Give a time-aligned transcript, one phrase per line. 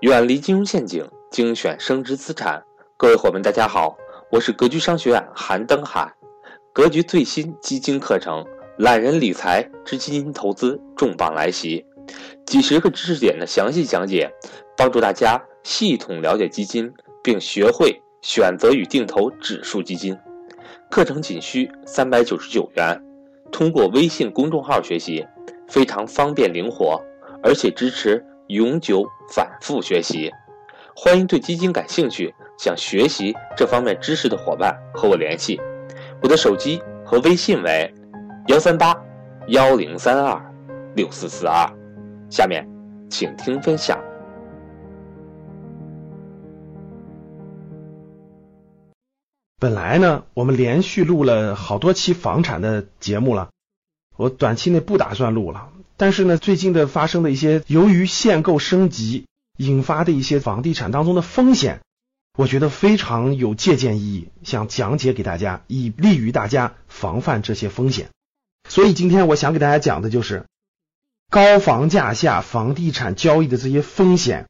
[0.00, 2.64] 远离金融陷阱，精选升值资产。
[2.96, 3.98] 各位伙伴，大家好，
[4.30, 6.10] 我是格局商学院韩登海。
[6.72, 8.42] 格局最新基金课程
[8.78, 11.84] 《懒人理财之基金投资》重磅来袭，
[12.46, 14.32] 几十个知识点的详细讲解，
[14.74, 16.90] 帮助大家系统了解基金，
[17.22, 20.16] 并学会选择与定投指数基金。
[20.90, 22.98] 课程仅需三百九十九元，
[23.52, 25.26] 通过微信公众号学习，
[25.68, 26.98] 非常方便灵活，
[27.42, 28.24] 而且支持。
[28.50, 30.28] 永久反复学习，
[30.92, 35.60] 欢迎对基金感兴趣、想学习这方面知识的伙伴和我联系。
[36.20, 37.94] 我的手机和微信为
[38.48, 38.92] 幺三八
[39.46, 40.52] 幺零三二
[40.96, 41.64] 六四四二。
[42.28, 42.68] 下面
[43.08, 43.96] 请听分享。
[49.60, 53.50] 本来呢，我们连续录了好多期房产的节目了，
[54.16, 55.68] 我短期内不打算录了。
[56.00, 59.26] 但是呢，最近的发生的一些由于限购升级
[59.58, 61.82] 引发的一些房地产当中的风险，
[62.38, 68.08] 我觉得非常有借鉴意义，想讲解给大家，以利于大家防范这些风险。
[68.66, 70.46] 所以今天我想给大家讲的就是
[71.28, 74.46] 高房价下房地产交易的这些风险，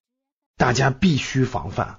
[0.57, 1.99] 大家必须防范。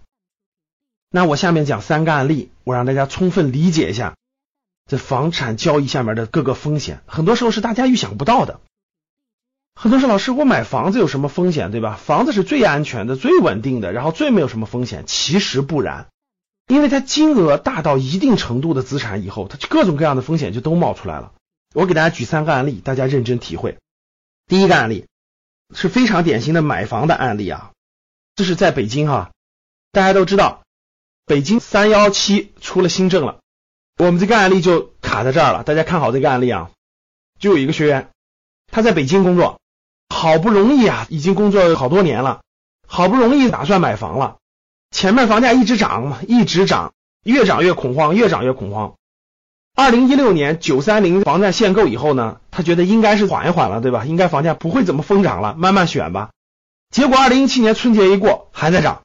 [1.09, 4.15] 那我下面讲三个案例，我让大家充分理解一下
[4.89, 8.61] 这房产交易下面的各个风险，很多时候是大家预想不到的。
[9.75, 11.95] 很多说老师，我买房子有什么风险，对吧？
[11.95, 15.05] 房子是最安全的、最稳定的，然后最没有什么风险。
[15.07, 16.09] 其实不然，
[16.67, 21.33] 因为它金额大到一定程度的资产以后，它各种各样的风险就都冒出来了。
[21.73, 23.77] 我给大家举三个案例，大家认真体会。
[24.45, 25.07] 第一个案例
[25.73, 27.71] 是非常典型的买房的案例啊，
[28.35, 29.31] 这是在北京哈，
[29.91, 30.63] 大家都知道，
[31.25, 33.39] 北京三幺七出了新政了，
[33.97, 35.63] 我们这个案例就卡在这儿了。
[35.63, 36.69] 大家看好这个案例啊，
[37.39, 38.10] 就有一个学员，
[38.71, 39.59] 他在北京工作。
[40.13, 42.41] 好不容易啊，已经工作好多年了，
[42.85, 44.35] 好不容易打算买房了。
[44.91, 46.91] 前面房价一直涨嘛，一直涨，
[47.23, 48.95] 越涨越恐慌，越涨越恐慌。
[49.73, 54.03] 二零一六年九三零房价限购以后呢，他觉得应该是缓一缓了，对吧？
[54.03, 56.31] 应该房价不会怎么疯涨了，慢慢选吧。
[56.93, 59.03] 结果二零一七年春节一过还在涨，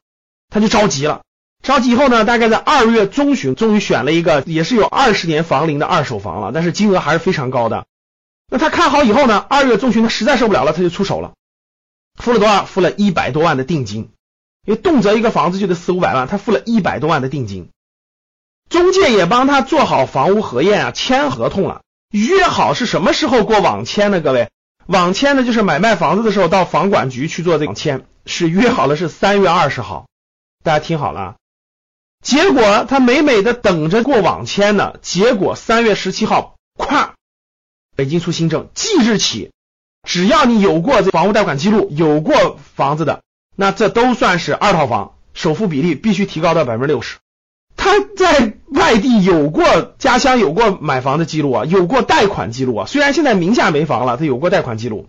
[0.51, 1.23] 他就着急了。
[1.63, 7.87] 着急以后呢，大概在二月中旬，终于选了一个也是有二十年房龄的二手房了，但是金额还是非常高的。
[8.49, 9.45] 那他看好以后呢？
[9.49, 11.35] 二月中旬他实在受不了了，他就出手了，
[12.15, 12.65] 付了多少？
[12.65, 14.13] 付了一百多万的定金，
[14.65, 17.71] 因为动辄一个房子就得四五百万，他付了一百多万的定金。
[18.69, 24.21] 中介也帮他做好房屋核验啊，签合同了，约好是什么时候过网签呢？
[24.21, 24.49] 各位，
[24.87, 30.07] 网签呢就是买卖房子的时候到房管局去做这网签，是约好了是三月二十号，
[30.63, 31.35] 大家听好了。
[32.23, 37.16] 结果他美美的等着过网签呢，结果三月十七号，咵。
[37.97, 39.51] 北京出新政，即日起，
[40.07, 43.23] 只要你有过这房屋贷款记录，有过房子的，
[43.57, 47.17] 那这都算是二套房，首付比例必须提高到百分之六十。
[47.75, 55.09] 他在外地有过家乡有过买房的记录啊，有过贷款记录啊，虽然现在名下没房了，他有过贷款记录。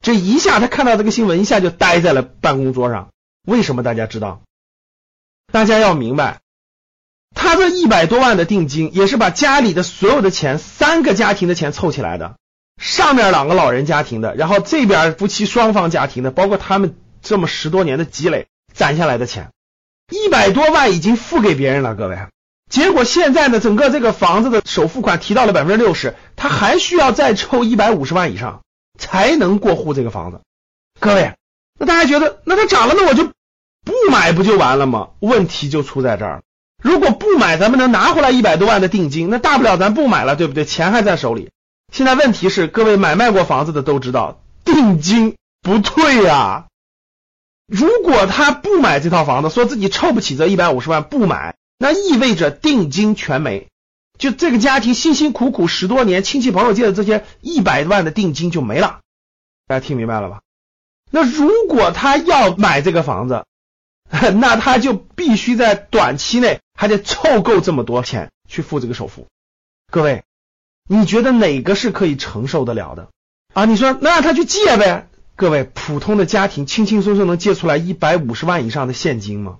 [0.00, 3.10] 这一下他看到这个新闻，一下就呆在了办公桌上。
[3.46, 3.82] 为什么？
[3.82, 4.40] 大家知道？
[5.52, 6.40] 大家要明白。
[7.34, 12.36] 他这一百多万的定金，也是把家里的所有的钱，三个家庭的钱凑起来的，
[12.80, 19.50] 上面两个老人家庭的，然后这边夫妻双方家庭的，包括他们这么十多年的积累攒下来的钱，
[20.10, 22.18] 一百多万已经付给别人了，各位。
[22.70, 28.62] 结果现在呢，整个这个房子的首付款提到了百分之六十，他还需要再凑一百五十万以上
[28.96, 30.40] 才能过户这个房子。
[31.00, 31.34] 各位，
[31.78, 35.08] 那大家觉得，那它涨了，那我就不买不就完了吗？
[35.18, 36.42] 问题就出在这儿。
[36.80, 40.64] 如果不买，咱们能拿回来一百多万的定金，那大不了咱不买了，对不对？
[40.64, 41.50] 钱还在手里。
[41.92, 46.66] 现在问题是，各位买卖过房子的都知道，定金不退呀。
[47.66, 53.68] 如果他不买这套房子，说自己凑不起这一百五十万不买，那意味着定金全没，
[54.18, 59.00] 就这个家庭辛辛苦苦十多年，亲戚朋友借的这些一百万的定金就没了。
[59.68, 60.40] 大家听明白了吧？
[61.12, 63.44] 那如果他要买这个房子，
[64.40, 69.28] 那他就必须在短期内还得凑够这么多钱去付这个首付。
[69.90, 70.24] 各位，
[70.88, 73.08] 你觉得哪个是可以承受得了的
[73.54, 73.66] 啊？
[73.66, 75.08] 你说那让他去借呗？
[75.36, 79.58] 各位，普通的家庭轻轻松松能借出来一百五十万以上的现金吗？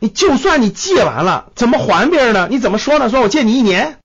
[0.00, 2.48] 你就算你借完了，怎么还别人呢？
[2.50, 3.08] 你怎么说呢？
[3.08, 3.98] 说我借你一年，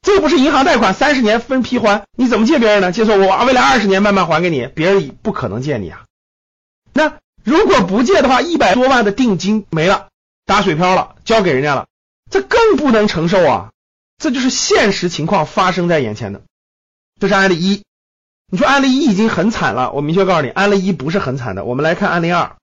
[0.00, 2.92] 这不是银行贷款三十年分批还，你怎么借别人呢？
[2.92, 6.04] 借说我未来二十年慢慢还给你，别人不可能借你啊。
[6.92, 7.14] 那。
[7.46, 10.08] 如果不借的话，一百多万的定金没了，
[10.46, 11.86] 打水漂了，交给人家了，
[12.28, 13.70] 这更不能承受啊！
[14.18, 16.42] 这就是现实情况发生在眼前的。
[17.20, 17.84] 这是案例一，
[18.50, 21.64] 你说案例一已经很惨了，我明确告诉你，案例一不是很惨的。
[21.64, 22.56] 我们来看案例二，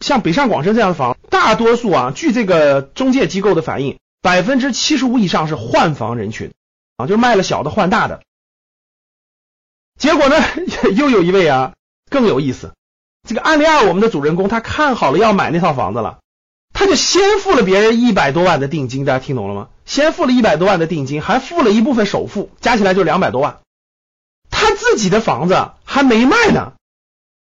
[0.00, 6.52] 像北上广深这样的房，大多数啊，据这个中介机构的反映，百分之七十五以上是换房人群
[6.98, 8.20] 啊，就卖了小的换大的。
[9.98, 10.36] 结果呢，
[10.96, 11.72] 又有一位啊
[12.10, 12.74] 更有意思，
[13.28, 16.18] 这个案例二我们的主人公他看好了要买那套房子了，
[16.72, 19.68] 他就先付了别人一百多万的定金，大家听懂了吗？
[19.84, 23.58] 先付了一百多万的定金，还付了一部分首付，加起来就两百多万。
[24.50, 26.72] 他自己的房子还没卖呢，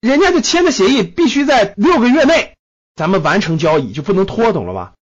[0.00, 2.55] 人家就签的协议必须在六个月内
[2.97, 4.93] 咱们完成交易，就不能拖，懂了吧？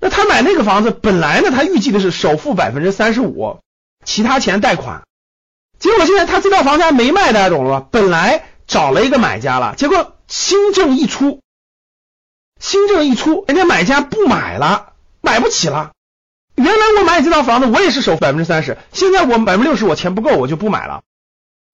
[0.00, 3.60] 那他买那个房子本来呢，他预计的是首付百分之三十五，
[4.04, 5.02] 其他钱贷款。
[5.78, 7.86] 结果现在他这套房子还没卖，大家懂了吧？
[7.90, 11.40] 本来找了一个买家了，结果新政一出，
[12.60, 15.92] 新政一出，人家买家不买了，买不起了。
[16.56, 21.02] 原来我买你这套房子，我也是首付百分之三十，现在我百分之六十，我钱不够，我就不买了，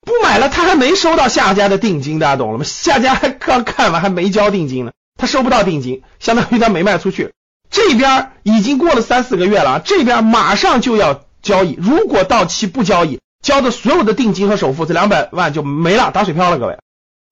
[0.01, 0.49] 不买了。
[0.49, 2.65] 他还没收到下家的定金，大家懂了吗？
[2.65, 7.33] 下家还刚看完，还没交定金呢，他收不到定金，相当于他没卖出去。
[7.71, 16.59] 这边已经过了三四个月了，这边马上就要交易，如果到期不交易，交的所有的定金和首付这两百万就没了，打水漂了。
[16.59, 16.79] 各位，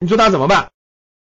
[0.00, 0.70] 你说他怎么办？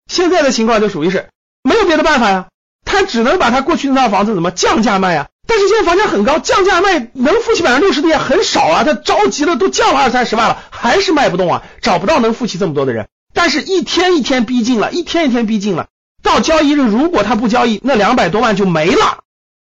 [0.10, 1.30] 现在的情况就属于是
[1.62, 2.48] 没有别的办法呀，
[2.86, 5.28] 他只能把他过去那套房子怎么降价卖呀？
[5.46, 8.84] 但是现在房价很高，降价卖能付起百分之六十的也很少啊。
[8.84, 13.08] 他着急了，都降了二三十万了，还是卖不动啊，找不到能付起这么多的人。
[13.34, 15.88] 但是一天一天逼近了，一天一天逼近了，
[16.24, 19.20] 到交易日如果他不交易，那两百多万就没了。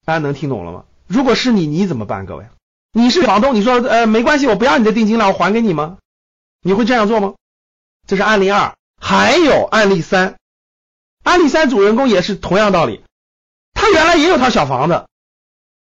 [0.05, 0.83] 大家能听懂了吗？
[1.07, 2.25] 如果是你，你怎么办？
[2.25, 2.45] 各位，
[2.91, 5.97] 你是房东，你说呃没关系，我不要你的定金了，我还给你吗？
[6.61, 7.35] 你会这样做吗？
[8.07, 10.37] 这是案例二，还有案例三，
[11.23, 13.03] 案例三主人公也是同样道理，
[13.73, 15.05] 他原来也有套小房子。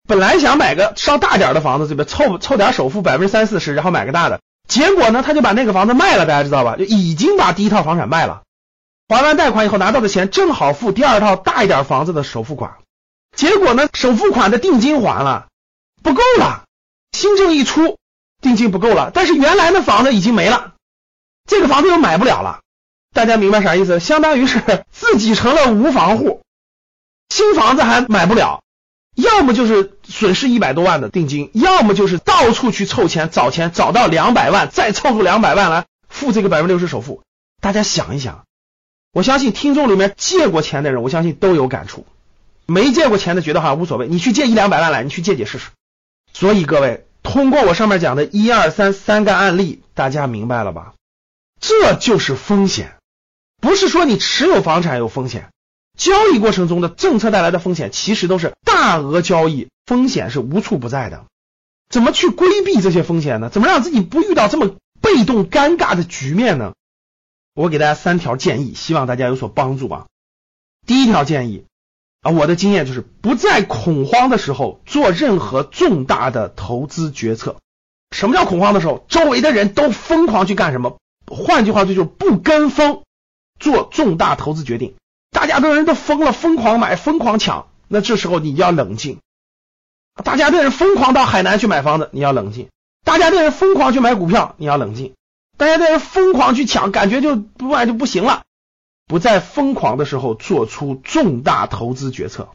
[0.09, 4.41] 本来想买个稍大点的房子，这边凑凑点首付百分之三四十，然后买个大的。
[4.69, 6.77] 结果呢，他就把那个房子卖了，大家知道吧？
[6.77, 8.43] 就已经把第一套房产卖了，
[9.09, 12.77] 还完贷款以后拿到的钱正好付第二套大一点房子的首付款。
[13.35, 15.47] 结果呢，首付款的定金还了，
[16.03, 16.65] 不够了。
[17.17, 17.97] 新政一出，
[18.43, 20.75] 定金不够了，但是原来的房子已经没了，
[21.49, 22.61] 这个房子又买不了了。
[23.15, 24.01] 大家明白啥意思？
[24.01, 24.61] 相当于是
[24.93, 26.43] 自己成了无房户，
[27.31, 28.63] 新房子还买不了。
[29.15, 37.23] 要么就是损失一百多万的定金，要么就是到处去凑钱找钱，找到两百万，再凑出两百万来付这个百分之六十首付。
[37.63, 38.45] 大家想一想，
[39.15, 42.05] 我相信听众里面借过钱的人，我相信都有感触。
[42.67, 45.71] 没借过钱的觉得哈无所谓，你去借一两百万来，你去借借试试。
[46.35, 50.95] 所以各位，通过我上面讲的一二三三个案例，大家明白了吧？
[51.61, 52.95] 这就是风险，
[53.61, 55.51] 不是说你持有房产有风险。
[55.99, 61.25] 交易过程中的政策带来的风险，其实都是大额交易风险是无处不在的。
[61.89, 63.51] 怎么去规避这些风险呢？
[63.51, 66.75] 怎么让自己不遇到这么被动尴尬的局面呢？
[67.55, 70.07] 我给大家三条建议，希望大家有所帮助啊。
[70.87, 71.65] 第一条建议
[72.27, 77.55] 啊，我的经验就是不在恐慌的时候做任何重大的投资决策。
[78.11, 79.05] 什么叫恐慌的时候？
[79.09, 80.97] 周围的人都疯狂去干什么？
[81.29, 83.03] 换句话说，就是不跟风
[83.61, 84.97] 做重大投资决定。
[85.31, 87.69] 大家的人都疯了，疯狂买，疯狂抢。
[87.87, 89.19] 那这时候你要冷静。
[90.25, 92.69] 大家的人疯狂到海南去买房子，你要冷静。
[93.05, 95.15] 大家的人疯狂去买股票，你要冷静。
[95.57, 98.43] 大家的人疯狂去抢，感觉就不买就不行了。
[99.07, 102.49] 不在疯狂的时候做出重大投资决策。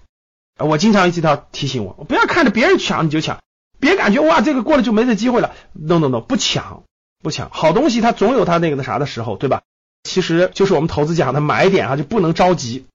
[0.58, 3.40] 我经常一直要提醒我，不要看着别人抢你就抢，
[3.80, 5.56] 别感觉哇这个过了就没这机会了。
[5.74, 6.84] No No No，不抢
[7.24, 9.62] 不抢，好东西它总有它那个那啥的时候，对吧？
[10.04, 12.86] 其实就是我们投资讲的买点啊，就不能着急，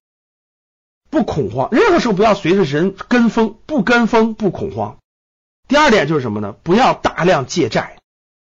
[1.10, 4.98] 不恐慌，任何时候不要随着人跟风，不跟风不恐慌。
[5.66, 6.54] 第二点就是什么呢？
[6.62, 7.96] 不要大量借债。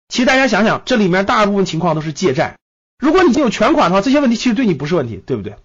[0.08, 2.58] 其实大家想想，这里面大部分情况都是借债。
[3.02, 5.56] 如果你已经有全款的话，这些问题其实对你不是问题，对不对？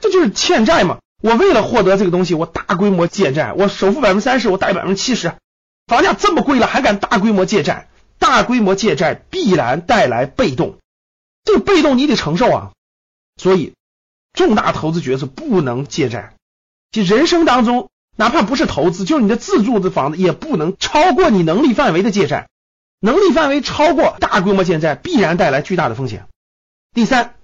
[0.00, 0.98] 这就是欠债嘛。
[1.22, 5.32] 我为了获得这个东西，我大规模借债，我首付百分之三十，我贷百分之七十，
[5.86, 7.88] 房价这么贵了，还敢大规模借债？
[8.18, 10.76] 大规模借债必然带来被动。
[11.42, 12.70] 这个被动你得承受啊，
[13.40, 13.72] 所以
[14.34, 16.34] 重大投资决策不能借债。
[16.90, 22.48] 就人生当中，哪怕不是投资，就是你的自住的房子，也不能超过你能力范围的借债。
[23.00, 26.26] 能力范围超过大规模借债，必然带来巨大的风险。
[26.94, 27.34] 第三，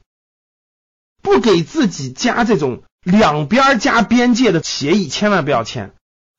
[1.23, 5.93] 不给自己加这种两边加边界的协议，千万不要签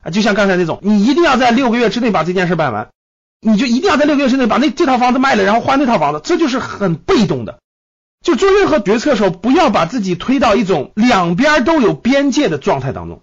[0.03, 0.09] 啊！
[0.11, 2.89] 就像刚才那种，你一定要在六个月之内把这件事办完。
[3.43, 7.59] 你就一定要在六个月之内把那这套房子卖了，然后换那套房子，这就是很被动的。
[8.23, 13.21] 就做任何决策的时候，不要把自己推到一种两边都有边界的状态当中。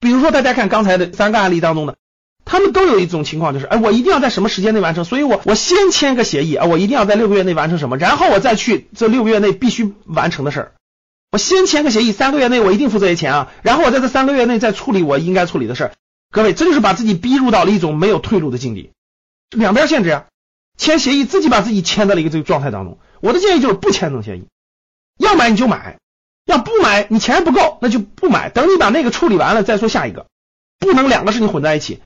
[0.00, 1.96] 比如说，大家看刚才的三个案例当中的，
[2.44, 10.72] 他们都有一种情况，就是哎，我一定要在什么时间内完成，所以我我先签个协议啊，我一定要在六个月内完成什么，然后我再去这六个月内必须完成的事儿。
[11.32, 15.92] 我先签个协议，三个月内我一定付这些钱啊，然后我在这三个月内再处理我应该处理的事儿。
[16.30, 18.90] 各位，这就是把自己逼入到了一种没有退路的境地，
[19.50, 20.24] 两边限制啊，
[20.76, 22.98] 签协议自己把自己签在了一个这个状态当中。
[23.20, 24.44] 我的建议就是不签这种协议，
[25.18, 25.98] 要买你就买，
[26.44, 30.26] 要不买你钱不够那就不买，等你把那个处理完了再说下一个，
[30.78, 32.00] 不能两个事情混在一起。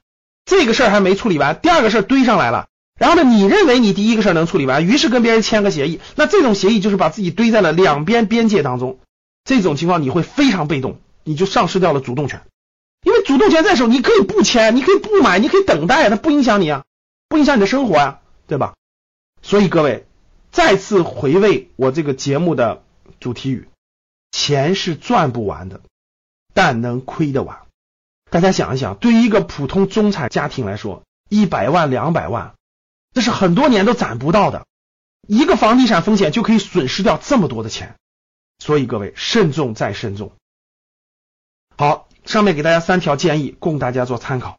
[0.48, 8.98] 这个事儿还没处理完，第二个事儿堆上来了，然后呢，你认为你第一个事儿能处理完，于是跟别人签个协议，那这种协议就是把自己堆在了两边边界当中，
[9.44, 12.40] 这种情况你会非常被动，你就丧失掉了主动权。
[13.04, 16.84] 因为主动权在手，你可以不签，你可以不买，你可以等待，它不影响你啊，
[17.28, 18.74] 不影响你的生活啊，对吧？
[19.42, 20.06] 所以各位
[20.50, 22.82] 再次回味我这个节目的
[23.20, 23.68] 主题语：
[24.32, 25.82] 钱是赚不完的，
[26.54, 27.58] 但能亏得完。
[28.30, 32.54] 大家想一想，对于一个普通中产家庭来说，一百万、两百万，
[33.12, 34.66] 这是很多年都攒不到的，
[35.26, 37.96] 一个房地产风险就可以损失掉这么多的钱。
[38.58, 40.32] 所以各位慎重再慎重。
[41.76, 42.06] 好。
[42.24, 44.58] 上面给大家三条建议，供大家做参考。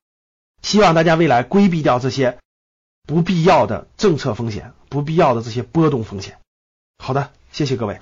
[0.63, 2.39] 希望大家未来规避掉这些
[3.03, 6.39] 不必要的政策风险、不必要的这些波动风险。
[6.97, 8.01] 好的，谢谢各位。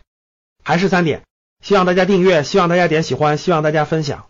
[0.64, 1.24] 还是三点，
[1.62, 4.28] 希望大家订阅，希望大家点喜欢，希望大家分享。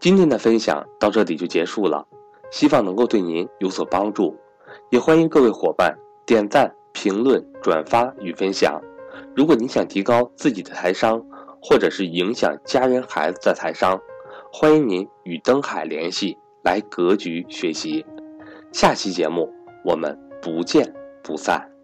[0.00, 2.06] 今天的分享到这里就结束了，
[2.50, 4.36] 希望能够对您有所帮助。
[4.90, 6.74] 也欢迎各位伙伴点赞。
[6.98, 8.80] 评论、转发与分享。
[9.36, 11.22] 如果你想提高自己的财商，
[11.60, 14.00] 或者是影响家人孩子的财商，
[14.50, 18.06] 欢迎您与登海联系，来格局学习。
[18.72, 19.52] 下期节目
[19.84, 20.90] 我们不见
[21.22, 21.75] 不散。